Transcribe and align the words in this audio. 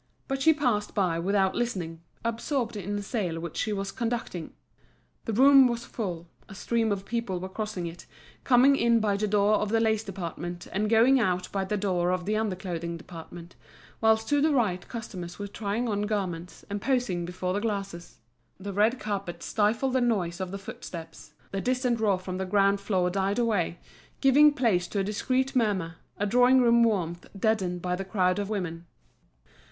But 0.27 0.41
she 0.41 0.51
passed 0.51 0.95
by 0.95 1.19
without 1.19 1.53
listening, 1.53 2.01
absorbed 2.25 2.75
in 2.75 2.97
a 2.97 3.03
sale 3.03 3.39
which 3.39 3.55
she 3.55 3.71
was 3.71 3.91
conducting. 3.91 4.51
The 5.25 5.33
room 5.33 5.67
was 5.67 5.85
full, 5.85 6.27
a 6.49 6.55
stream 6.55 6.91
of 6.91 7.05
people 7.05 7.39
were 7.39 7.47
crossing 7.47 7.85
it, 7.85 8.07
coming 8.43 8.75
in 8.75 8.99
by 8.99 9.15
the 9.15 9.27
door 9.27 9.57
of 9.57 9.69
the 9.69 9.79
lace 9.79 10.03
department 10.03 10.65
and 10.73 10.89
going 10.89 11.19
out 11.19 11.51
by 11.51 11.65
the 11.65 11.77
door 11.77 12.09
of 12.09 12.25
the 12.25 12.35
under 12.35 12.55
clothing 12.55 12.97
department, 12.97 13.55
whilst 14.01 14.27
to 14.29 14.41
the 14.41 14.49
right 14.49 14.87
customers 14.87 15.37
were 15.37 15.45
trying 15.47 15.87
on 15.87 16.01
garments, 16.07 16.65
and 16.67 16.81
posing 16.81 17.23
before 17.23 17.53
the 17.53 17.61
glasses. 17.61 18.21
The 18.59 18.73
red 18.73 18.99
carpet 18.99 19.43
stifled 19.43 19.93
the 19.93 20.01
noise 20.01 20.39
of 20.41 20.49
the 20.49 20.57
footsteps, 20.57 21.33
the 21.51 21.61
distant 21.61 21.99
roar 21.99 22.17
from 22.17 22.39
the 22.39 22.45
ground 22.47 22.81
floor 22.81 23.11
died 23.11 23.37
away, 23.37 23.77
giving 24.19 24.51
place 24.53 24.87
to 24.87 24.99
a 24.99 25.03
discreet 25.03 25.55
murmur, 25.55 25.97
a 26.17 26.25
drawing 26.25 26.59
room 26.59 26.81
warmth 26.81 27.27
deadened 27.37 27.83
by 27.83 27.95
the 27.95 28.03
crowd 28.03 28.39
of 28.39 28.49
women. 28.49 28.87